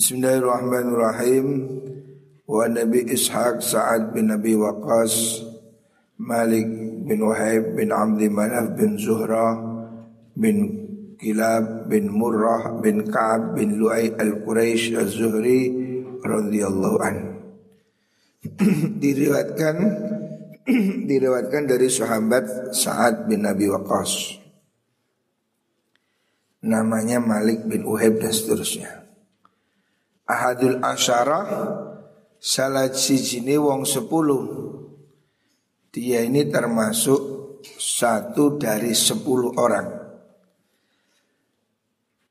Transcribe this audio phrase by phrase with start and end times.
[0.00, 1.46] Bismillahirrahmanirrahim.
[2.48, 5.44] Wa Nabi Ishaq Sa'ad bin Nabi Waqas
[6.16, 6.64] Malik
[7.04, 9.60] bin Wahib bin Amdi Manaf bin Zuhra
[10.32, 10.56] bin
[11.20, 15.68] Kilab bin Murrah bin Ka'ab bin Lu'ay al-Quraish az-Zuhri
[16.24, 17.16] radhiyallahu an.
[19.04, 19.76] diriwayatkan
[21.12, 24.40] diriwayatkan dari sahabat Sa'ad bin Nabi Waqas
[26.64, 28.99] namanya Malik bin Uheb dan seterusnya.
[30.30, 31.42] Ahadul Asyara
[32.38, 34.42] salah sijine wong sepuluh.
[35.90, 37.18] Dia ini termasuk
[37.74, 39.90] satu dari sepuluh orang.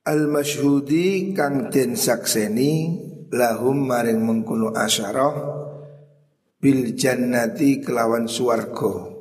[0.07, 2.71] Al-masyhudi kang den sakseni
[3.35, 5.29] lahum maring mengkuno asyara
[6.55, 9.12] bil jannati kelawan suwargo.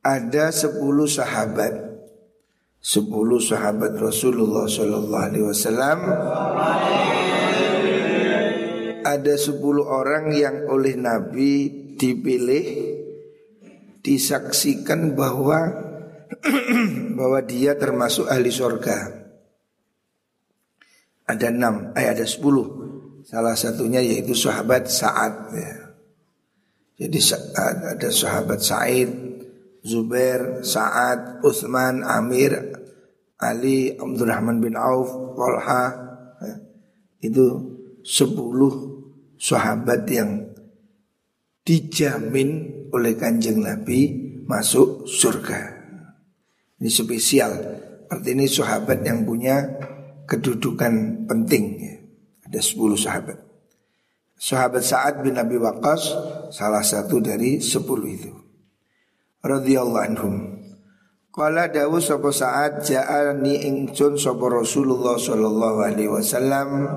[0.00, 1.89] Ada sepuluh sahabat
[2.80, 5.98] sepuluh sahabat Rasulullah Shallallahu Alaihi Wasallam
[9.04, 11.68] ada sepuluh orang yang oleh Nabi
[12.00, 12.64] dipilih
[14.00, 15.60] disaksikan bahwa
[17.18, 19.20] bahwa dia termasuk ahli surga.
[21.28, 22.66] Ada enam, eh ada sepuluh.
[23.22, 25.34] Salah satunya yaitu sahabat Sa'ad.
[25.54, 25.74] Ya.
[27.06, 27.18] Jadi
[27.62, 29.10] ada sahabat Sa'id,
[29.80, 32.52] Zubair, Sa'ad, Uthman, Amir,
[33.40, 35.84] Ali, Abdurrahman bin Auf, Walha
[36.44, 36.54] ya.
[37.24, 37.44] Itu
[38.04, 39.00] sepuluh
[39.40, 40.52] sahabat yang
[41.64, 42.48] dijamin
[42.92, 44.12] oleh kanjeng Nabi
[44.44, 45.80] masuk surga.
[46.80, 47.52] Ini spesial.
[48.12, 49.64] Artinya ini sahabat yang punya
[50.28, 51.64] kedudukan penting.
[51.80, 51.96] Ya.
[52.48, 53.38] Ada sepuluh sahabat.
[54.40, 56.02] Sahabat Sa'ad bin Abi Waqqas
[56.52, 58.39] salah satu dari sepuluh itu
[59.44, 60.34] radhiyallahu anhum.
[61.30, 66.90] Qala dawu sapa saat ja'alni ingsun sapa Rasulullah sallallahu alaihi wasallam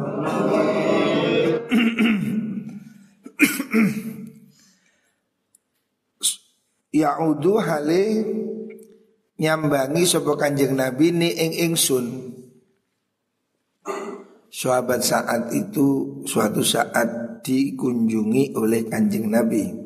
[6.94, 8.26] Ya'udu hale
[9.38, 12.34] nyambangi sapa Kanjeng Nabi ni ing ingsun.
[14.54, 19.83] Sahabat saat itu suatu saat dikunjungi oleh Kanjeng Nabi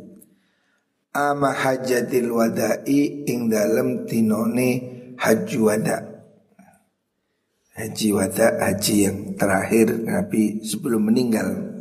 [1.18, 4.70] ama hajatil wada'i ing dalem tinone
[5.18, 5.98] haji wada.
[7.74, 11.74] Haji wada haji yang terakhir Nabi sebelum meninggal.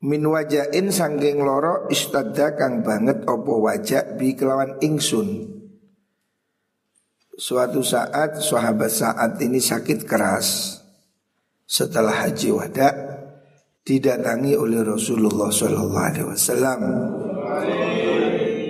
[0.00, 5.60] Min wajain sanggeng loro istadda kang banget opo wajah bi kelawan ingsun.
[7.40, 10.80] Suatu saat sahabat saat ini sakit keras.
[11.64, 12.88] Setelah haji wada
[13.84, 16.80] didatangi oleh Rasulullah Shallallahu Alaihi Wasallam.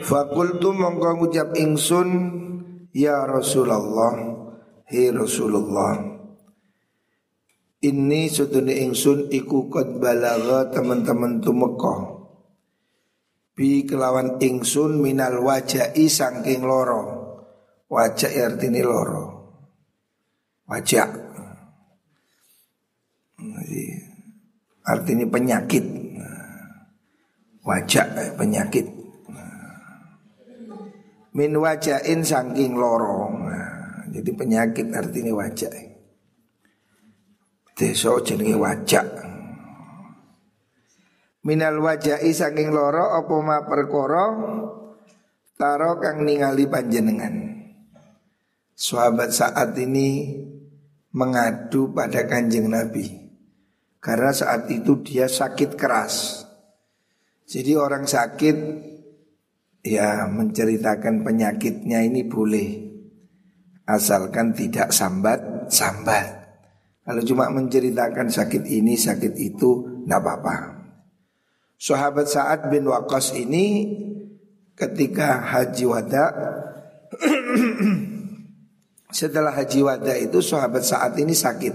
[0.01, 2.09] Fakultu mongko ngucap ingsun
[2.91, 4.15] ya Rasulullah
[4.91, 6.11] hi Rasulullah.
[7.81, 12.21] Ini sutune ingsun iku kot balaga teman-teman tumeka
[13.57, 17.21] bi kelawan ingsun minal wajai sangking loro.
[17.91, 19.25] Wajah artinya loro.
[20.71, 21.11] Wajah
[24.87, 25.85] artinya penyakit
[27.65, 29.01] wajah penyakit
[31.35, 33.31] min wajain saking loro.
[33.31, 35.73] Nah, jadi penyakit artinya wajah.
[37.79, 39.07] Desa jenenge wajah.
[41.41, 44.25] Minal wajai saking loro apa ma perkara
[45.57, 47.49] taro kang ningali panjenengan.
[48.77, 50.41] Sahabat saat ini
[51.13, 53.29] mengadu pada kanjeng Nabi
[54.01, 56.49] Karena saat itu dia sakit keras
[57.51, 58.57] Jadi orang sakit
[59.83, 62.69] ya menceritakan penyakitnya ini boleh
[63.91, 66.31] asalkan tidak sambat sambat.
[67.03, 70.57] Kalau cuma menceritakan sakit ini sakit itu tidak apa-apa.
[71.75, 73.99] Sahabat Sa'ad bin Waqqas ini
[74.79, 76.25] ketika haji wada
[79.11, 81.75] setelah haji wada itu sahabat Sa'ad ini sakit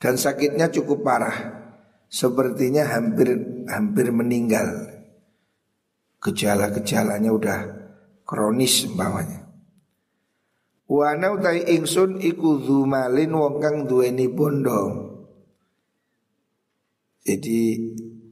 [0.00, 1.67] dan sakitnya cukup parah.
[2.08, 3.36] Sepertinya hampir
[3.68, 4.96] hampir meninggal
[6.24, 7.60] gejala-gejalanya udah
[8.24, 9.44] kronis umpamanya.
[10.88, 15.04] Wana utai ingsun iku zumalin wong kang duweni bondo.
[17.28, 17.76] Jadi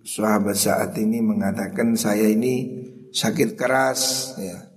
[0.01, 2.65] sahabat saat ini mengatakan saya ini
[3.13, 4.73] sakit keras ya.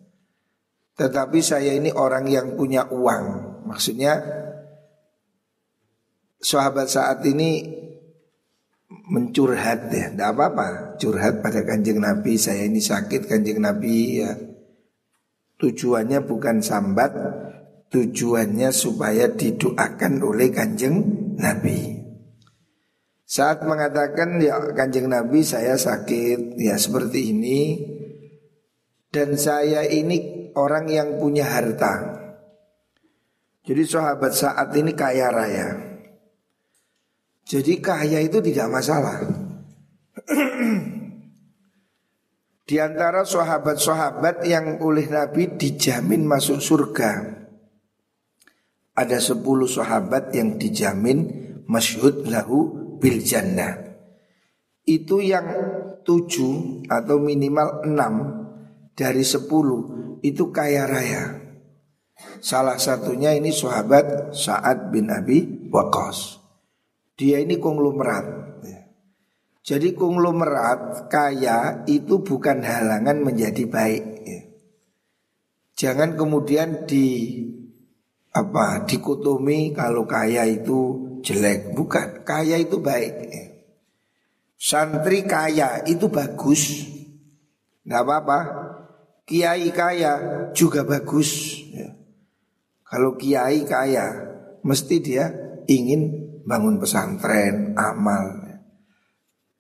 [1.00, 3.56] Tetapi saya ini orang yang punya uang.
[3.64, 4.20] Maksudnya
[6.44, 7.64] sahabat saat ini
[8.90, 12.38] mencurhat ya, tidak apa-apa, curhat pada kanjeng Nabi.
[12.42, 14.34] Saya ini sakit kanjeng Nabi ya.
[15.62, 17.14] Tujuannya bukan sambat,
[17.94, 20.96] tujuannya supaya didoakan oleh kanjeng
[21.38, 22.00] Nabi.
[23.30, 27.78] Saat mengatakan ya kanjeng Nabi saya sakit ya seperti ini
[29.06, 32.10] Dan saya ini orang yang punya harta
[33.70, 35.89] Jadi sahabat saat ini kaya raya
[37.50, 39.26] Jadi kaya itu tidak masalah
[42.70, 47.42] Di antara sahabat-sahabat yang oleh Nabi dijamin masuk surga
[48.94, 51.26] Ada sepuluh sahabat yang dijamin
[51.66, 53.90] masyhud lahu bil jannah
[54.90, 55.46] itu yang
[56.02, 58.14] tujuh atau minimal enam
[58.98, 61.38] dari sepuluh itu kaya raya.
[62.42, 66.39] Salah satunya ini sahabat Sa'ad bin Abi Waqqas.
[67.20, 68.48] Dia ini konglomerat.
[69.60, 74.04] Jadi konglomerat kaya itu bukan halangan menjadi baik.
[75.76, 77.40] Jangan kemudian di
[78.32, 82.24] apa dikotomi kalau kaya itu jelek, bukan.
[82.24, 83.14] Kaya itu baik.
[84.60, 86.88] Santri kaya itu bagus,
[87.88, 88.40] nggak apa-apa.
[89.24, 90.14] Kiai kaya
[90.52, 91.62] juga bagus.
[91.72, 91.96] Ya.
[92.84, 94.08] Kalau kiai kaya,
[94.66, 95.30] mesti dia
[95.70, 96.19] ingin
[96.50, 98.50] bangun pesantren, amal.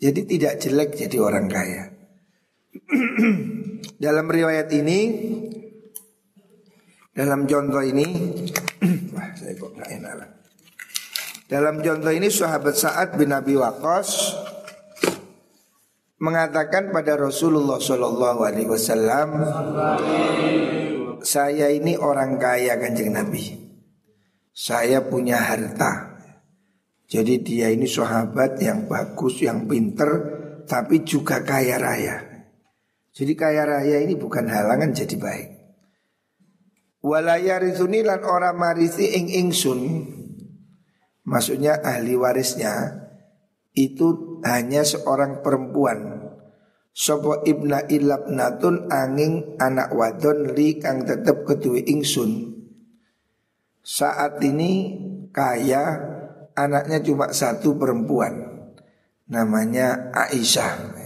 [0.01, 1.85] Jadi tidak jelek jadi orang kaya.
[4.03, 4.99] dalam riwayat ini,
[7.13, 8.07] dalam contoh ini,
[9.13, 10.39] wah saya kok gak enak
[11.49, 14.37] dalam contoh ini sahabat Sa'ad bin Abi Waqqas
[16.21, 19.41] mengatakan pada Rasulullah Shallallahu Alaihi Wasallam,
[21.25, 23.57] saya ini orang kaya kanjeng Nabi,
[24.53, 26.08] saya punya harta.
[27.09, 30.09] Jadi dia ini sahabat yang bagus, yang pinter,
[30.69, 32.21] tapi juga kaya raya.
[33.09, 35.49] Jadi kaya raya ini bukan halangan jadi baik.
[37.01, 39.79] Walayarithuni lan ora marisi ing ingsun
[41.29, 43.05] Maksudnya ahli warisnya
[43.77, 46.25] itu hanya seorang perempuan.
[46.89, 52.49] Sopo ibna ilabnatun angin anak wadon li kang tetep ketui ingsun.
[53.85, 54.97] Saat ini
[55.29, 56.08] kaya
[56.59, 58.59] anaknya cuma satu perempuan.
[59.29, 60.99] Namanya Aisyah.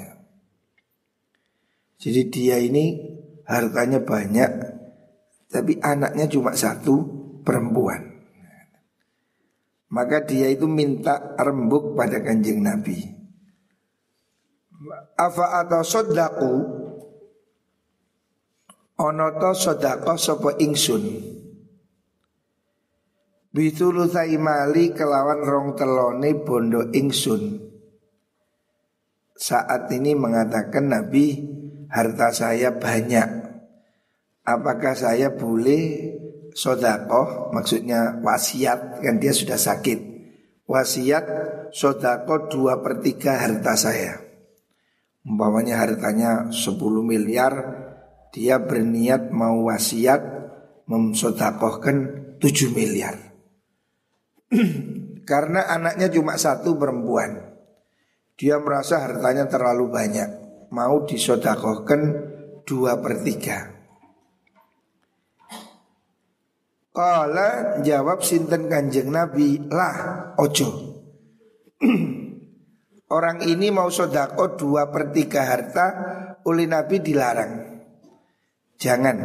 [2.02, 3.00] Jadi dia ini
[3.48, 4.52] hartanya banyak
[5.48, 7.06] tapi anaknya cuma satu
[7.46, 8.12] perempuan.
[9.94, 13.14] Maka dia itu minta rembuk pada kanjeng Nabi
[15.14, 16.54] Afa atau sodaku
[18.94, 21.04] Onoto sodako sopo ingsun
[23.54, 24.10] Bitulu
[24.42, 27.62] mali kelawan rong telone bondo ingsun
[29.38, 31.38] Saat ini mengatakan Nabi
[31.86, 33.30] Harta saya banyak.
[34.42, 36.18] Apakah saya boleh
[36.58, 40.02] sodako maksudnya wasiat kan dia sudah sakit.
[40.66, 41.26] Wasiat
[41.70, 44.18] sodako dua per tiga harta saya.
[45.30, 46.74] Umpamanya hartanya 10
[47.06, 47.54] miliar
[48.34, 50.26] dia berniat mau wasiat
[50.90, 51.98] memsodakohkan
[52.42, 53.33] 7 miliar
[55.30, 57.54] karena anaknya cuma satu perempuan
[58.38, 60.30] dia merasa hartanya terlalu banyak
[60.74, 62.02] mau disodakohkan
[62.66, 63.74] dua per tiga
[66.94, 70.70] Kala jawab sinten kanjeng Nabi lah ojo.
[73.18, 75.88] Orang ini mau sodako dua per tiga harta
[76.46, 77.54] oleh Nabi dilarang.
[78.78, 79.18] Jangan.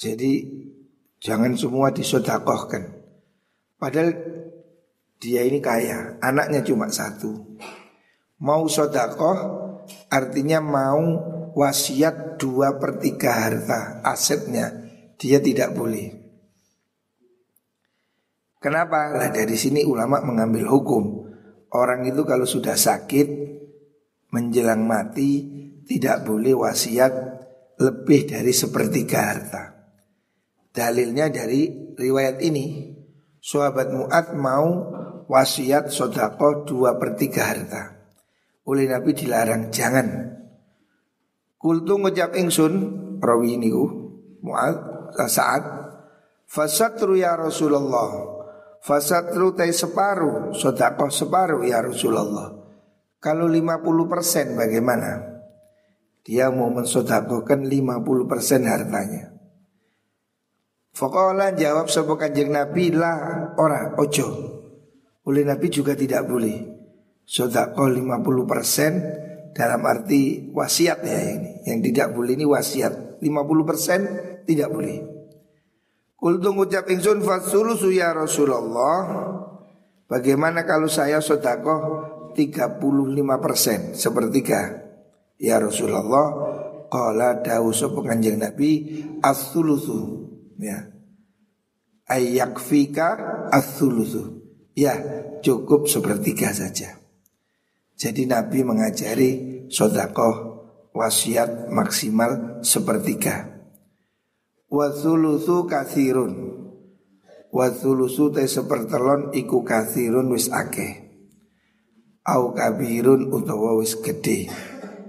[0.00, 0.32] Jadi
[1.20, 2.99] jangan semua disodakohkan.
[3.80, 4.12] Padahal
[5.16, 7.56] dia ini kaya, anaknya cuma satu.
[8.44, 9.36] Mau sodakoh
[10.12, 11.00] artinya mau
[11.56, 14.70] wasiat dua per tiga harta asetnya
[15.16, 16.12] dia tidak boleh.
[18.60, 19.16] Kenapa?
[19.16, 21.04] Lah dari sini ulama mengambil hukum
[21.72, 23.28] orang itu kalau sudah sakit
[24.32, 25.48] menjelang mati
[25.88, 27.12] tidak boleh wasiat
[27.80, 29.64] lebih dari sepertiga harta.
[30.70, 32.99] Dalilnya dari riwayat ini
[33.40, 34.68] Sahabat Mu'ad mau
[35.24, 37.96] wasiat sodako dua per tiga harta.
[38.68, 40.06] Oleh Nabi dilarang jangan.
[41.56, 42.72] Kultu ngucap ingsun
[43.20, 43.72] Rawi ini
[44.44, 44.76] Mu'ad
[45.24, 45.64] saat
[46.44, 48.36] fasatru ya Rasulullah.
[48.80, 52.60] Fasatru tay separuh sodakoh separuh ya Rasulullah.
[53.20, 55.20] Kalau 50% bagaimana?
[56.24, 59.39] Dia mau mensodakohkan 50% hartanya
[60.90, 64.26] Fakola jawab sebuah kanjeng Nabi lah ora ojo.
[65.26, 66.58] Oleh Nabi juga tidak boleh.
[67.22, 71.62] Sodakoh 50% dalam arti wasiat ya ini.
[71.70, 73.22] Yang tidak boleh ini wasiat.
[73.22, 74.98] 50% tidak boleh.
[76.18, 79.30] Kultu ngucap ingsun fasulusu ya Rasulullah.
[80.10, 84.90] Bagaimana kalau saya sodakoh 35% sepertiga.
[85.40, 86.60] Ya Rasulullah
[86.92, 90.19] Qala dawu penganjang Nabi As-sulusu
[90.60, 90.92] Ya.
[92.04, 94.40] Ayyakfika as-sulusu
[94.76, 94.96] Ya
[95.42, 97.00] cukup sepertiga saja.
[98.00, 99.30] Jadi Nabi mengajari
[99.68, 100.62] sodakoh
[100.96, 103.60] wasiat maksimal sepertiga.
[104.70, 106.62] Wasulusu kasirun
[107.50, 111.10] Wasulusu te sepertelon iku kasirun wis akeh.
[112.22, 114.46] Au kabirun utawa wis gede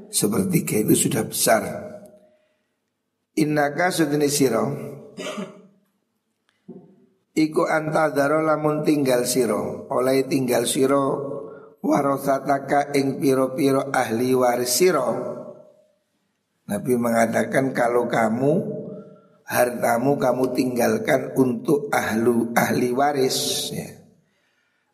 [0.09, 1.63] sepertiga itu sudah besar.
[3.37, 4.65] Innaka sudene sira
[7.35, 11.05] iku antadaro lamun tinggal siro oleh tinggal siro
[11.81, 15.09] warosataka ing piro-piro ahli waris siro
[16.71, 18.53] Nabi mengatakan kalau kamu
[19.43, 23.67] hartamu kamu tinggalkan untuk ahlu ahli waris.
[23.75, 23.91] Ya.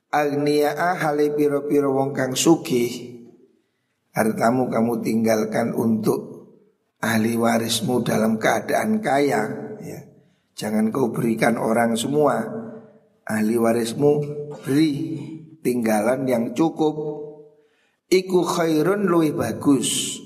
[0.09, 3.21] Agniyaa hale piro-piro wong kang sugih
[4.09, 6.49] hartamu kamu tinggalkan untuk
[6.97, 9.29] ahli warismu dalam keadaan kaya.
[9.29, 9.66] ya.
[10.57, 12.41] Jangan kau berikan orang semua.
[13.29, 14.25] Ahli warismu
[14.65, 14.91] beri
[15.61, 16.97] tinggalan yang cukup.
[18.09, 20.17] Iku khairun luwih bagus.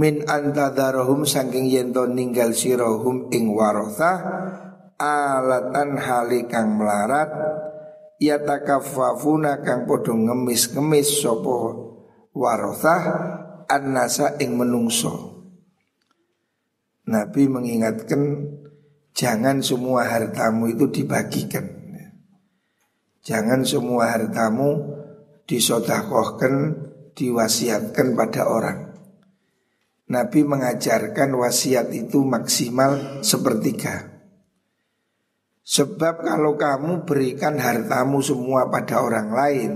[0.00, 4.22] Min antadarahum saking yento ninggal sirohum ing warothah
[4.94, 7.26] Alatan halikang melarat
[8.22, 11.58] Ya takafafuna kang podo ngemis-ngemis sopo
[12.30, 13.02] warothah
[13.66, 15.44] An-nasa ing menungso.
[17.10, 18.22] Nabi mengingatkan
[19.18, 21.66] Jangan semua hartamu itu dibagikan.
[23.26, 24.94] Jangan semua hartamu
[25.42, 26.86] disodakohkan
[27.18, 28.94] Diwasiatkan pada orang.
[30.06, 34.22] Nabi mengajarkan wasiat itu maksimal sepertiga.
[35.66, 39.72] Sebab kalau kamu berikan hartamu semua pada orang lain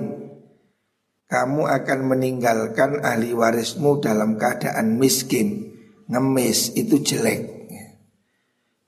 [1.26, 5.75] Kamu akan meninggalkan ahli warismu dalam keadaan miskin.
[6.06, 7.62] Ngemis itu jelek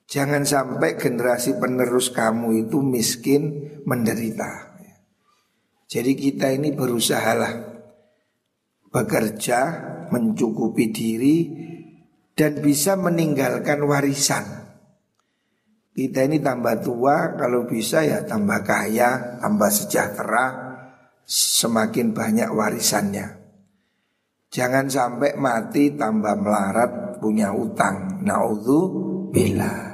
[0.04, 4.76] Jangan sampai generasi penerus kamu itu miskin menderita
[5.88, 7.72] Jadi kita ini berusahalah
[8.92, 9.60] Bekerja,
[10.12, 11.36] mencukupi diri
[12.36, 14.64] Dan bisa meninggalkan warisan
[15.94, 20.46] kita ini tambah tua kalau bisa ya tambah kaya, tambah sejahtera,
[21.22, 23.26] semakin banyak warisannya.
[24.50, 28.26] Jangan sampai mati tambah melarat punya utang.
[28.26, 28.80] Naudhu
[29.30, 29.93] bila.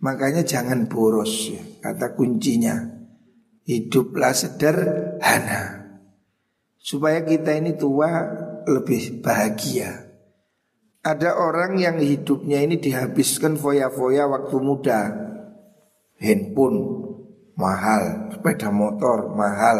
[0.00, 1.62] Makanya jangan boros ya.
[1.80, 2.76] Kata kuncinya.
[3.64, 5.62] Hiduplah sederhana.
[6.80, 8.08] Supaya kita ini tua
[8.64, 10.08] lebih bahagia.
[11.00, 15.00] Ada orang yang hidupnya ini dihabiskan foya-foya waktu muda
[16.20, 17.08] handphone
[17.56, 19.78] mahal, sepeda motor mahal.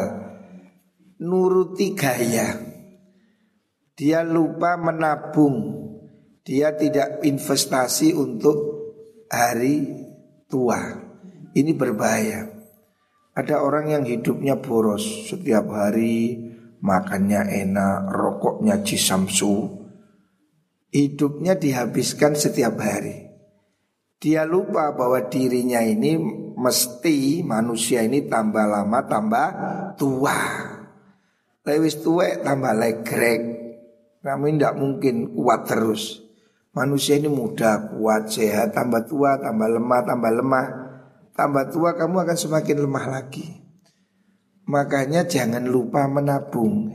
[1.20, 2.56] Nuruti gaya.
[3.92, 5.76] Dia lupa menabung.
[6.40, 8.79] Dia tidak investasi untuk
[9.30, 9.87] hari
[10.50, 10.99] tua.
[11.54, 12.50] Ini berbahaya.
[13.38, 16.37] Ada orang yang hidupnya boros setiap hari,
[16.82, 19.78] makannya enak, rokoknya cisamsu.
[20.90, 23.30] Hidupnya dihabiskan setiap hari.
[24.20, 26.18] Dia lupa bahwa dirinya ini
[26.58, 29.49] mesti manusia ini tambah lama tambah
[29.96, 30.38] tua.
[31.64, 33.42] Lewis tua tambah legrek.
[34.20, 36.29] Kami tidak mungkin kuat terus.
[36.80, 40.66] Manusia ini muda, kuat, sehat, tambah tua, tambah lemah, tambah lemah.
[41.37, 43.44] Tambah tua kamu akan semakin lemah lagi.
[44.64, 46.88] Makanya jangan lupa menabung.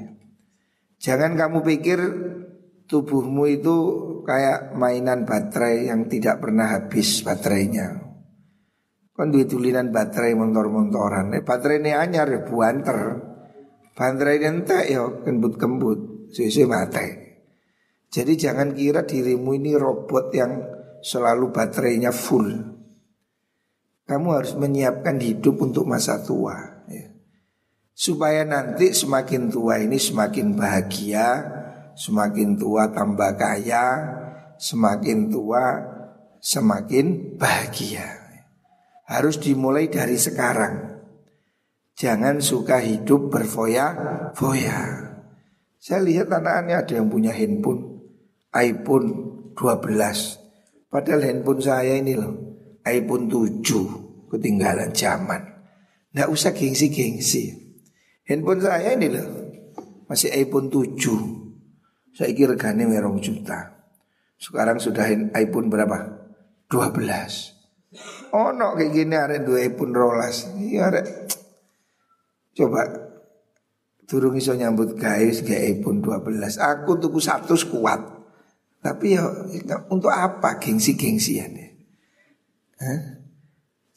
[0.97, 1.99] Jangan kamu pikir
[2.89, 3.75] tubuhmu itu
[4.25, 8.01] kayak mainan baterai yang tidak pernah habis baterainya.
[9.13, 11.29] Kan duit tulinan baterai motor-motoran.
[11.37, 13.21] Eh, baterai ini anyar ya buanter.
[13.93, 16.33] Baterai ini entek ya kembut-kembut.
[16.33, 17.24] Sesuai mati.
[18.15, 20.63] Jadi jangan kira dirimu ini robot yang
[21.03, 22.47] selalu baterainya full.
[24.07, 26.55] Kamu harus menyiapkan hidup untuk masa tua.
[26.87, 27.11] Ya.
[27.91, 31.27] Supaya nanti semakin tua ini semakin bahagia,
[31.95, 33.87] Semakin tua tambah kaya
[34.59, 35.79] Semakin tua
[36.43, 38.03] semakin bahagia
[39.07, 40.99] Harus dimulai dari sekarang
[41.95, 44.79] Jangan suka hidup berfoya-foya
[45.79, 47.94] Saya lihat anak-anaknya ada yang punya handphone
[48.55, 49.07] iPhone
[49.53, 52.33] 12 Padahal handphone saya ini loh
[52.87, 55.41] iPhone 7 Ketinggalan zaman
[56.15, 57.51] Nggak usah gengsi-gengsi
[58.25, 59.27] Handphone saya ini loh
[60.07, 61.45] Masih iPhone 7
[62.15, 63.75] saya kira regane merong juta.
[64.39, 65.03] Sekarang sudah
[65.35, 66.31] iPhone berapa?
[66.71, 68.31] 12.
[68.31, 70.47] Oh no kayak gini ada dua iPhone rolas.
[70.55, 71.01] Iya ada.
[72.55, 73.03] Coba
[74.05, 76.55] Durung iso nyambut gawe gawe pun 12.
[76.61, 77.99] Aku tuku satu kuat.
[78.85, 79.25] Tapi ya
[79.89, 81.69] untuk apa gengsi-gengsian ya?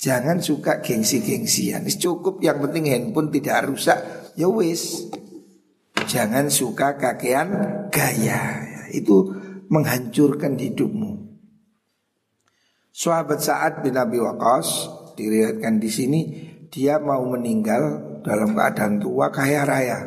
[0.00, 1.84] Jangan suka gengsi-gengsian.
[1.84, 4.00] Cukup yang penting handphone tidak rusak.
[4.32, 5.12] Ya wis.
[6.08, 7.52] Jangan suka kakean
[7.92, 8.64] gaya.
[8.88, 9.36] Itu
[9.68, 11.28] menghancurkan hidupmu.
[12.88, 14.88] Sahabat Sa'ad bin Abi Waqqas
[15.20, 16.20] diriwayatkan di sini
[16.72, 19.98] dia mau meninggal dalam keadaan tua kaya raya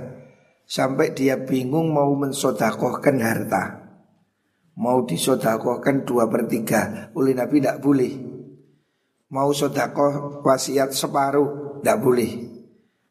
[0.65, 3.80] sampai dia bingung mau mensodakohkan harta
[4.81, 7.13] mau disodakohkan dua per tiga.
[7.13, 7.61] Oleh Nabi?
[7.61, 8.13] Tidak boleh.
[9.29, 11.79] Mau sodakoh wasiat separuh?
[11.79, 12.31] Tidak boleh.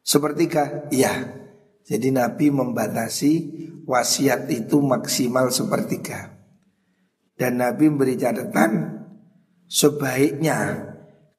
[0.03, 0.91] Sepertiga?
[0.91, 1.39] Iya.
[1.87, 3.33] Jadi Nabi membatasi
[3.87, 6.35] wasiat itu maksimal sepertiga.
[7.33, 9.01] Dan Nabi memberi catatan
[9.65, 10.91] sebaiknya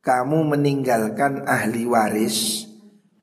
[0.03, 2.67] kamu meninggalkan ahli waris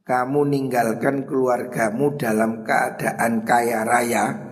[0.10, 4.49] kamu ninggalkan keluargamu dalam keadaan kaya raya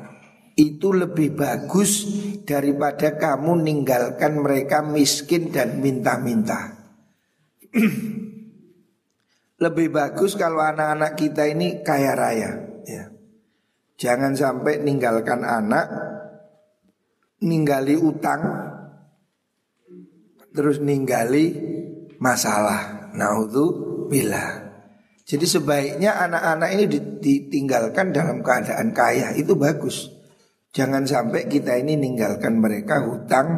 [0.58, 2.10] itu lebih bagus
[2.42, 6.74] daripada kamu ninggalkan mereka miskin dan minta-minta.
[9.64, 12.52] lebih bagus kalau anak-anak kita ini kaya raya,
[12.86, 13.06] ya.
[13.98, 15.86] Jangan sampai ninggalkan anak
[17.42, 18.42] ninggali utang
[20.54, 21.54] terus ninggali
[22.22, 23.10] masalah.
[23.18, 24.70] Naudzubillah.
[25.26, 26.86] Jadi sebaiknya anak-anak ini
[27.18, 30.17] ditinggalkan dalam keadaan kaya itu bagus.
[30.78, 33.58] Jangan sampai kita ini ninggalkan mereka hutang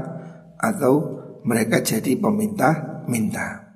[0.55, 3.75] atau mereka jadi peminta-minta.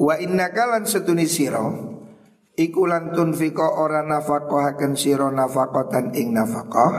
[0.00, 1.92] Wa inna kalan setuni siro
[2.56, 6.92] ikulan tunfiko ora nafaqahaken siro nafaqatan ing nafaqah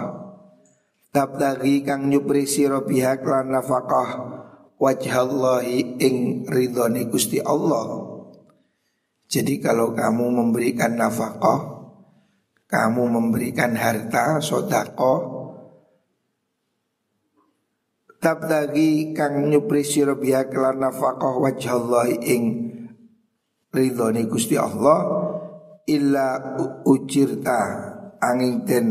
[1.10, 4.10] tabtagi kang nyupri siro pihak lan nafaqah
[4.78, 8.18] wajhallahi ing ridhoni Gusti Allah
[9.28, 11.92] jadi kalau kamu memberikan nafkah,
[12.72, 15.37] kamu memberikan harta, sodako,
[18.18, 22.44] tabdagi kang nyupri sira biha kelan nafkah wajhallahi ing
[23.70, 25.00] ridhoni Gusti Allah
[25.86, 27.60] illa ujirta
[28.18, 28.88] angin den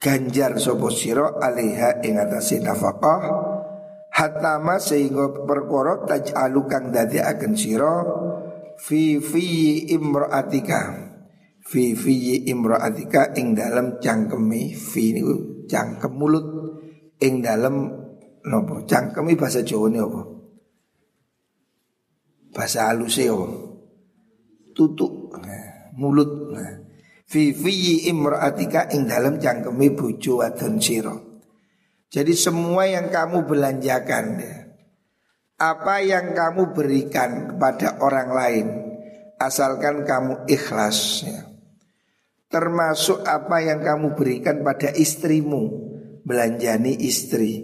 [0.00, 3.20] ganjar sapa sira alaiha ing atase nafkah
[4.16, 7.94] hatama sehingga perkara taj'alu kang akan sira
[8.80, 9.44] fi fi
[9.92, 10.80] imraatika
[11.60, 16.46] fi fi imraatika ing dalam cangkeme fi niku cangkem mulut
[17.20, 17.90] ing dalam
[18.46, 20.22] nopo cangkeme bahasa Jawa ne apa
[22.54, 23.46] bahasa halus apa
[24.72, 26.86] tutuk nah, mulut nah.
[27.26, 31.16] fi fi imraatika ing dalam cangkeme bojo wadon sira
[32.06, 34.38] jadi semua yang kamu belanjakan
[35.56, 38.66] Apa yang kamu berikan kepada orang lain
[39.36, 41.55] Asalkan kamu ikhlas ya.
[42.46, 45.86] Termasuk apa yang kamu berikan pada istrimu
[46.22, 47.62] Belanjani istri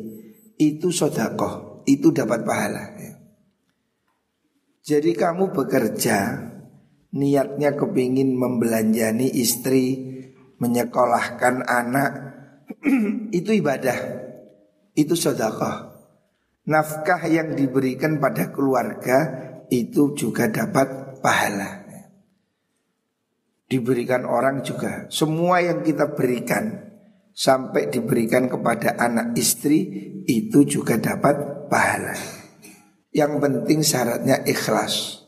[0.58, 2.84] Itu sodakoh Itu dapat pahala.
[4.82, 6.50] Jadi kamu bekerja
[7.12, 10.10] Niatnya kepingin membelanjani istri
[10.58, 12.12] Menyekolahkan anak
[13.38, 14.22] Itu ibadah
[14.92, 15.88] itu sedekah.
[16.68, 19.18] Nafkah yang diberikan pada keluarga
[19.72, 21.81] itu juga dapat pahala.
[23.72, 25.08] Diberikan orang juga.
[25.08, 26.92] Semua yang kita berikan
[27.32, 32.12] sampai diberikan kepada anak istri itu juga dapat pahala.
[33.16, 35.24] Yang penting syaratnya ikhlas.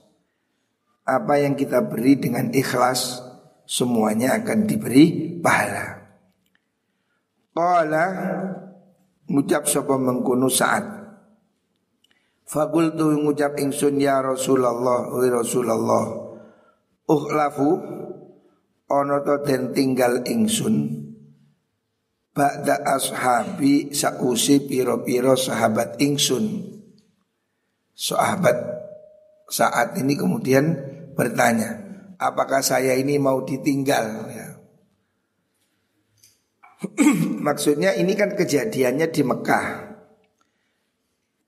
[1.09, 3.24] Apa yang kita beri dengan ikhlas
[3.64, 6.04] semuanya akan diberi pahala.
[7.57, 8.04] Qala
[9.24, 10.85] ngucap sapa mengkono saat
[12.44, 16.04] tu ngucap ingsun ya Rasulullah wa Rasulullah
[17.09, 17.68] uhlafu
[18.90, 21.05] ana to den tinggal ingsun
[22.35, 26.75] ba'da ashabi sausi piro-piro sahabat ingsun
[27.94, 28.57] sahabat
[29.49, 30.75] saat ini kemudian
[31.14, 31.85] bertanya
[32.18, 34.49] apakah saya ini mau ditinggal ya.
[37.47, 39.66] Maksudnya ini kan kejadiannya di Mekah.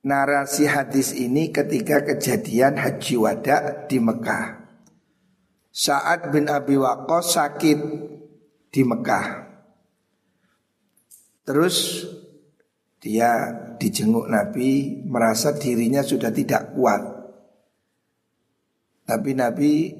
[0.06, 4.65] Narasi hadis ini ketika kejadian haji wada di Mekah.
[5.76, 7.78] Saat bin Abi Waqqas sakit
[8.72, 9.44] di Mekah.
[11.44, 12.00] Terus
[12.96, 17.04] dia dijenguk Nabi merasa dirinya sudah tidak kuat.
[19.04, 19.92] Tapi Nabi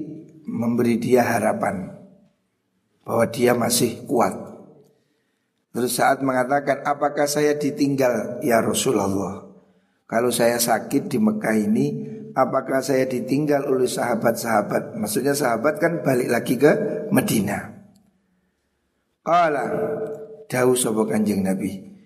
[0.49, 1.93] memberi dia harapan
[3.05, 4.33] bahwa dia masih kuat.
[5.77, 9.45] Terus saat mengatakan apakah saya ditinggal ya Rasulullah
[10.09, 15.01] Kalau saya sakit di Mekah ini apakah saya ditinggal oleh sahabat-sahabat?
[15.01, 17.73] Maksudnya sahabat kan balik lagi ke Medina.
[19.25, 19.65] Qala
[20.47, 21.97] dawu sapa Kanjeng Nabi.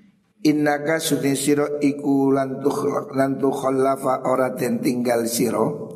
[0.40, 5.92] Innaka sudin siro iku lantuh khallafa ora den tinggal siro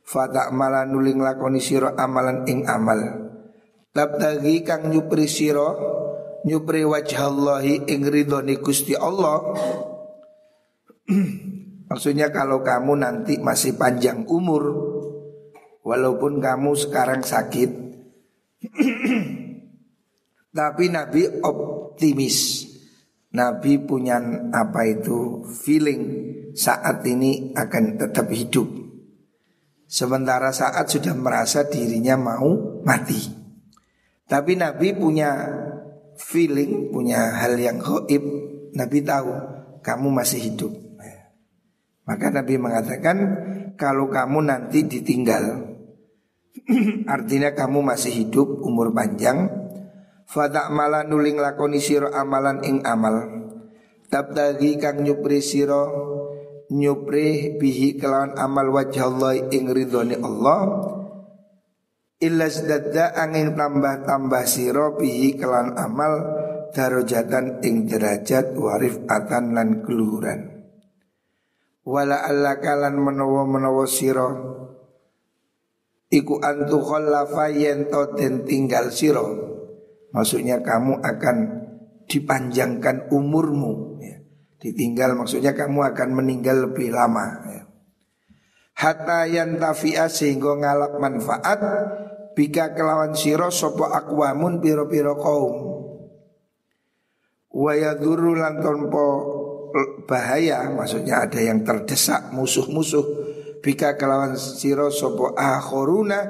[0.00, 2.96] Fatak malah nuling lakoni siro amalan ing amal
[3.92, 5.76] Tabtagi kang nyupri siro
[6.48, 9.44] Nyupri wajah Allahi ing ridhoni Gusti Allah
[11.92, 14.92] Maksudnya kalau kamu nanti masih panjang umur
[15.84, 17.70] Walaupun kamu sekarang sakit
[20.56, 22.68] Tapi Nabi optimis.
[23.32, 24.20] Nabi punya
[24.52, 26.00] apa itu feeling
[26.52, 28.68] saat ini akan tetap hidup.
[29.88, 33.24] Sementara saat sudah merasa dirinya mau mati.
[34.28, 35.48] Tapi Nabi punya
[36.20, 38.20] feeling, punya hal yang goib
[38.76, 39.32] Nabi tahu
[39.80, 40.81] kamu masih hidup
[42.12, 43.16] maka Nabi mengatakan
[43.80, 45.72] kalau kamu nanti ditinggal
[47.16, 49.48] artinya kamu masih hidup umur panjang
[50.28, 53.48] fadak malah nuling lakoni siro amalan ing amal
[54.12, 55.88] tabtagi kang nyupri siro
[56.68, 60.60] nyupri bihi kelawan amal wajah Allah ing ridhoni Allah
[62.22, 66.12] Ilas dada angin tambah-tambah siro bihi kelawan amal
[66.76, 70.51] darajatan ing derajat warif atan lan keluhuran
[71.82, 74.30] wala alla kalan menawa menawa sira
[76.12, 79.24] iku antu khallafa yen den tinggal sira
[80.14, 81.36] maksudnya kamu akan
[82.06, 84.20] dipanjangkan umurmu ya.
[84.62, 87.62] ditinggal maksudnya kamu akan meninggal lebih lama ya.
[88.78, 89.26] hatta
[89.58, 91.60] tafi'a sehingga ngalap manfaat
[92.38, 95.56] bika kelawan siro sopo akwamun piro-piro kaum
[97.52, 98.60] wa yadhuru lan
[100.06, 103.04] bahaya maksudnya ada yang terdesak musuh-musuh.
[103.62, 106.26] Bika kelawan siro sopo akhoruna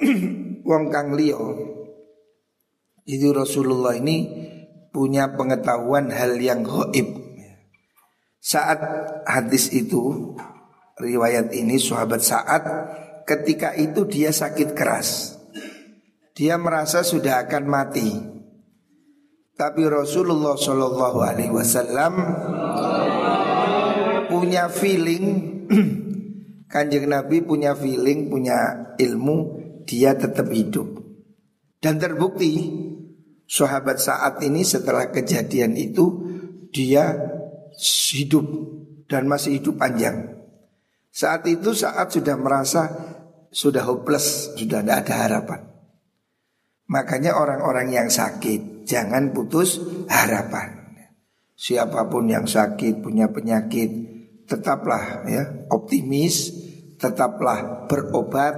[0.68, 1.52] wong kang liyo
[3.04, 4.24] itu Rasulullah ini
[4.88, 7.20] punya pengetahuan hal yang goib
[8.40, 8.80] saat
[9.28, 10.32] hadis itu
[10.96, 12.62] riwayat ini sahabat saat
[13.28, 15.36] ketika itu dia sakit keras.
[16.32, 18.08] Dia merasa sudah akan mati
[19.60, 22.16] tapi Rasulullah Shallallahu Alaihi Wasallam
[24.32, 25.24] punya feeling,
[26.72, 29.36] kanjeng Nabi punya feeling, punya ilmu,
[29.84, 30.88] dia tetap hidup.
[31.76, 32.72] Dan terbukti
[33.44, 36.08] sahabat saat ini setelah kejadian itu
[36.72, 37.20] dia
[38.16, 38.48] hidup
[39.12, 40.40] dan masih hidup panjang.
[41.12, 42.88] Saat itu saat sudah merasa
[43.52, 45.69] sudah hopeless, sudah tidak ada harapan.
[46.90, 49.78] Makanya orang-orang yang sakit jangan putus
[50.10, 50.90] harapan.
[51.54, 53.90] Siapa pun yang sakit punya penyakit,
[54.50, 56.50] tetaplah ya optimis,
[56.98, 58.54] tetaplah berobat,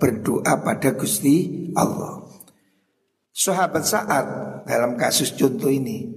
[0.00, 2.24] berdoa pada Gusti Allah.
[3.36, 4.24] Sahabat saat
[4.64, 6.16] dalam kasus contoh ini,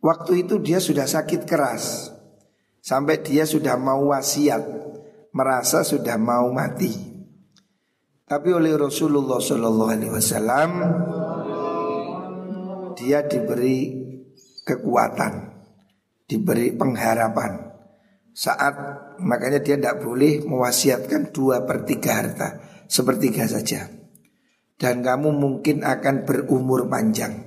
[0.00, 2.08] waktu itu dia sudah sakit keras,
[2.80, 4.64] sampai dia sudah mau wasiat,
[5.36, 7.13] merasa sudah mau mati.
[8.24, 10.70] Tapi oleh Rasulullah Shallallahu Alaihi Wasallam
[12.96, 14.00] dia diberi
[14.64, 15.52] kekuatan,
[16.24, 17.68] diberi pengharapan.
[18.32, 18.74] Saat
[19.20, 22.48] makanya dia tidak boleh mewasiatkan dua per tiga harta,
[22.88, 23.92] sepertiga saja.
[24.80, 27.44] Dan kamu mungkin akan berumur panjang.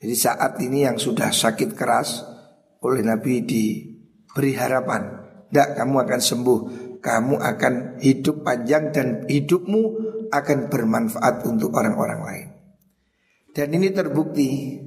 [0.00, 2.24] Jadi saat ini yang sudah sakit keras
[2.80, 5.20] oleh Nabi diberi harapan.
[5.52, 6.58] Tidak kamu akan sembuh
[7.00, 9.82] kamu akan hidup panjang dan hidupmu
[10.30, 12.48] akan bermanfaat untuk orang-orang lain.
[13.50, 14.78] Dan ini terbukti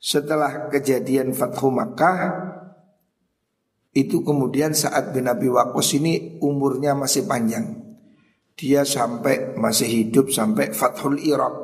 [0.00, 2.18] setelah kejadian Fathu Makkah
[3.94, 7.78] itu kemudian saat bin Abi Waqqas ini umurnya masih panjang.
[8.54, 11.54] Dia sampai masih hidup sampai Fathul Irak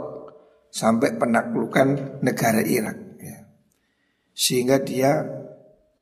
[0.71, 3.51] sampai penaklukan negara Irak ya.
[4.31, 5.27] Sehingga dia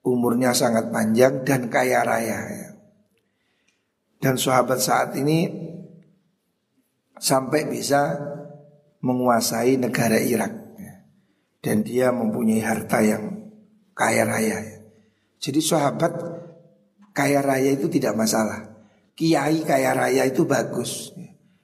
[0.04, 2.67] umurnya sangat panjang dan kaya raya ya.
[4.18, 5.46] Dan sahabat saat ini
[7.18, 8.18] sampai bisa
[8.98, 10.68] menguasai negara Irak
[11.58, 13.50] dan dia mempunyai harta yang
[13.94, 14.58] kaya raya.
[14.62, 14.78] Ya.
[15.38, 16.12] Jadi sahabat
[17.14, 18.78] kaya raya itu tidak masalah.
[19.18, 21.10] Kiai kaya raya itu bagus.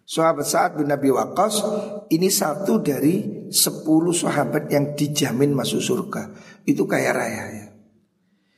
[0.05, 1.65] Sahabat saat bin Nabi Waqqas
[2.13, 6.35] ini satu dari sepuluh sahabat yang dijamin masuk surga.
[6.67, 7.67] Itu kaya raya ya.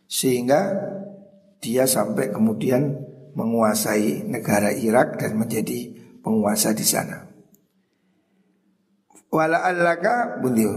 [0.09, 0.61] Sehingga
[1.61, 2.97] dia sampai kemudian
[3.37, 5.93] menguasai negara Irak dan menjadi
[6.25, 7.29] penguasa di sana.
[9.29, 10.73] Wala allaka bundiu.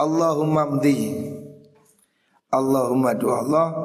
[0.00, 0.96] Allahumma mdi.
[2.48, 3.76] Allahumma du Allah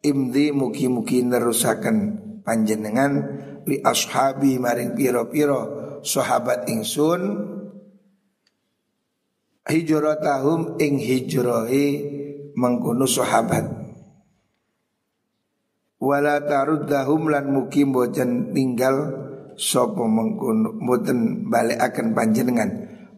[0.00, 1.96] imdi mugi-mugi nerusaken
[2.40, 3.12] panjenengan
[3.68, 5.60] li ashabi maring piro-piro
[6.00, 7.20] sahabat ingsun
[9.68, 11.86] hijratahum ing hijrahi
[12.56, 13.81] mengkono sahabat
[16.02, 19.22] wala taruddahum lan mugi boten tinggal
[19.54, 22.70] sapa mengkono boten akan panjenengan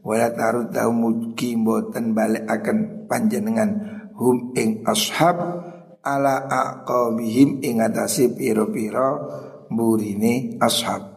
[0.04, 2.12] wala taruddahum mugi boten
[2.44, 3.70] akan panjenengan
[4.12, 5.64] hum ing ashab
[6.04, 9.10] ala aqabihim ing atase piro-piro
[9.72, 11.16] burine ashab.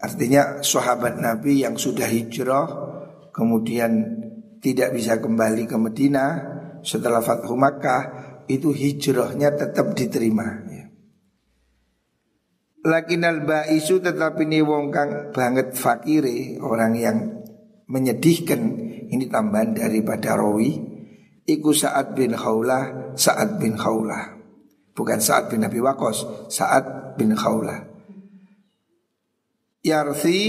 [0.00, 2.64] Artinya sahabat Nabi yang sudah hijrah
[3.36, 4.24] kemudian
[4.64, 6.26] tidak bisa kembali ke Medina
[6.80, 10.46] setelah Fathu Makkah itu hijrahnya tetap diterima.
[10.70, 10.86] Ya.
[12.86, 17.18] Lakin al baisu tetapi ini wong kang banget fakire orang yang
[17.90, 18.62] menyedihkan
[19.10, 20.96] ini tambahan daripada rawi
[21.46, 24.34] Iku Sa'ad bin Khawlah Sa'ad bin Khawlah
[24.90, 27.86] Bukan Sa'ad bin Nabi Wakos Sa'ad bin Khawlah
[29.86, 30.42] Yarthi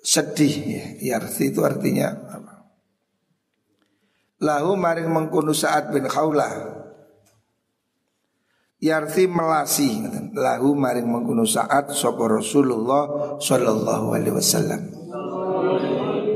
[0.00, 0.84] Sedih ya.
[1.18, 2.08] Yarthi itu artinya?
[4.36, 6.52] Lahu maring mengkunu Sa'ad bin Khawlah
[8.76, 10.04] Yarthi melasi
[10.36, 14.82] Lahu maring mengkunu Sa'ad Sopo Rasulullah Sallallahu alaihi wasallam.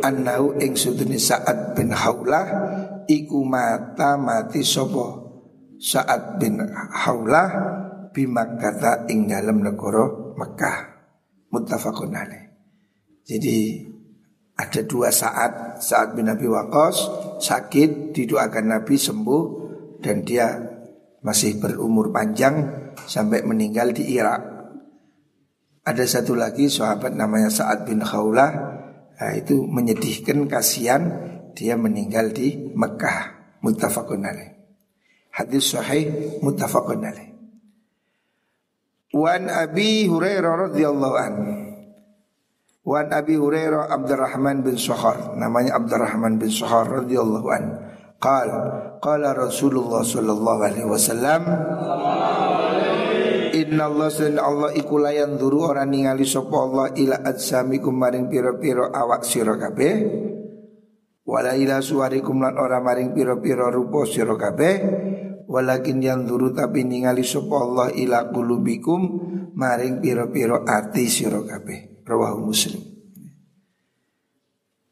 [0.01, 2.47] Annahu ing sudune Sa'ad bin Haulah
[3.05, 5.21] iku mata mati sapa
[5.77, 7.49] Sa'ad bin Haulah
[8.17, 10.09] bimakkata ing dalam negara
[10.41, 10.77] Mekah
[11.53, 12.49] muttafaqun alaih.
[13.29, 13.90] Jadi
[14.61, 16.97] ada dua saat saat bin Nabi Waqqas
[17.41, 19.45] sakit didoakan Nabi sembuh
[20.05, 20.61] dan dia
[21.25, 22.69] masih berumur panjang
[23.09, 24.41] sampai meninggal di Irak.
[25.81, 28.81] Ada satu lagi sahabat namanya Sa'ad bin Khawlah
[29.21, 31.13] Nah, itu menyedihkan kasihan
[31.53, 34.57] dia meninggal di Mekah muttafaqun alaih.
[35.29, 37.29] Hadis sahih muttafaqun alaih.
[39.13, 41.35] Wan Abi Hurairah radhiyallahu an.
[42.81, 47.65] Wan Abi Hurairah Abdurrahman bin Suhar, namanya Abdurrahman bin Suhar radhiyallahu an.
[48.21, 48.49] Qal
[49.01, 51.41] qala Rasulullah sallallahu alaihi wasallam
[53.57, 58.93] Inna Allah dan Allah iku layan duru orang ningali sopo Allah ila adsamikum maring piro-piro
[58.93, 59.57] awak sira
[61.25, 64.37] wala ila suwarikum lan ora maring piro-piro rupa sira
[65.49, 69.01] walakin yang duru tapi ningali sopo Allah ila kulubikum
[69.57, 72.83] maring piro-piro ati sira kabeh rawahu muslim.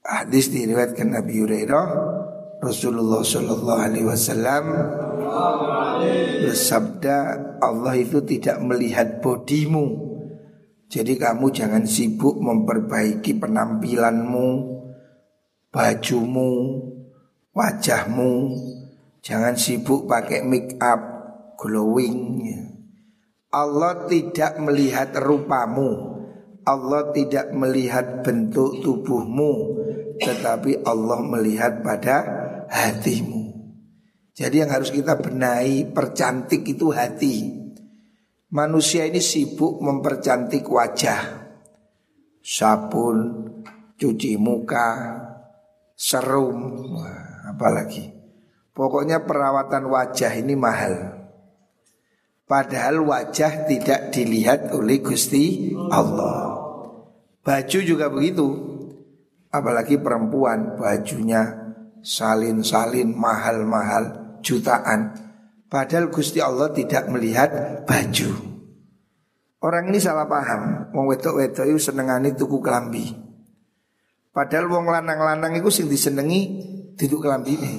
[0.09, 1.87] Hadis diriwayatkan Nabi Hurairah
[2.59, 4.65] Rasulullah Shallallahu Alaihi Wasallam
[6.49, 7.17] bersabda
[7.63, 10.09] Allah itu tidak melihat bodimu.
[10.89, 14.49] Jadi kamu jangan sibuk memperbaiki penampilanmu
[15.69, 16.53] Bajumu
[17.53, 18.33] Wajahmu.
[19.21, 21.21] Jangan sibuk pakai make up
[21.61, 22.41] Glowing.
[23.53, 26.18] Allah tidak melihat rupamu
[26.69, 29.81] Allah tidak melihat bentuk tubuhmu
[30.21, 32.17] Tetapi Allah melihat pada
[32.69, 33.49] hatimu
[34.39, 37.59] jadi yang harus kita benahi percantik itu hati.
[38.55, 41.51] Manusia ini sibuk mempercantik wajah.
[42.39, 43.19] Sabun,
[43.99, 44.95] cuci muka,
[45.99, 46.87] serum,
[47.51, 48.15] apalagi.
[48.71, 51.19] Pokoknya perawatan wajah ini mahal.
[52.49, 56.57] Padahal wajah tidak dilihat oleh Gusti Allah.
[57.45, 58.49] Baju juga begitu.
[59.53, 61.45] Apalagi perempuan bajunya
[62.01, 65.13] salin-salin mahal-mahal jutaan.
[65.69, 68.33] Padahal Gusti Allah tidak melihat baju.
[69.61, 70.89] Orang ini salah paham.
[70.97, 73.13] Wong wedok-wedok itu senengani tuku kelambi.
[74.33, 76.65] Padahal wong lanang-lanang itu sing disenengi
[76.97, 77.75] kelambi ini.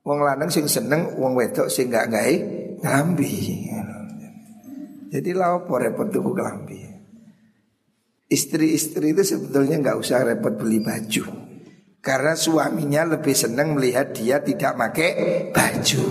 [0.00, 3.70] Wong lanang sing seneng, wong wedok sing gak gawe kelambi.
[5.12, 6.80] Jadi lawa repot tuku kelambi.
[8.32, 11.24] Istri-istri itu sebetulnya nggak usah repot beli baju.
[12.02, 15.10] Karena suaminya lebih senang melihat dia tidak pakai
[15.54, 16.06] baju.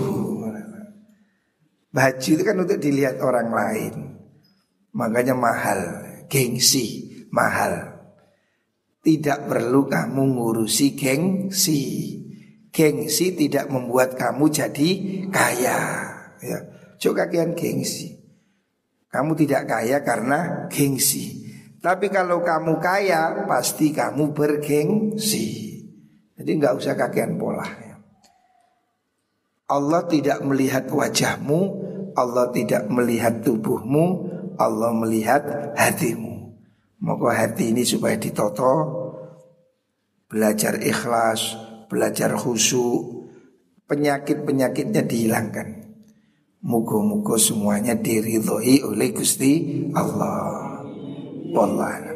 [1.92, 3.94] Baju itu kan untuk dilihat orang lain.
[4.96, 5.80] Makanya mahal,
[6.32, 8.00] gengsi, mahal.
[9.02, 11.82] Tidak perlu kamu ngurusi gengsi.
[12.72, 14.90] Gengsi tidak membuat kamu jadi
[15.28, 16.11] kaya.
[16.42, 16.58] Ya,
[16.98, 18.18] coba kalian gengsi.
[19.12, 21.46] Kamu tidak kaya karena gengsi.
[21.82, 25.74] Tapi kalau kamu kaya, pasti kamu bergengsi.
[26.38, 27.66] Jadi nggak usah kakean pola.
[27.66, 27.96] Ya.
[29.70, 31.60] Allah tidak melihat wajahmu,
[32.14, 34.06] Allah tidak melihat tubuhmu,
[34.56, 36.54] Allah melihat hatimu.
[37.02, 38.74] Moga hati ini supaya ditoto,
[40.30, 41.58] belajar ikhlas,
[41.90, 43.26] belajar khusyuk,
[43.90, 45.81] penyakit-penyakitnya dihilangkan.
[46.62, 50.78] Mugo-mugo semuanya diridhoi oleh Gusti Allah.
[51.50, 52.11] Wallah.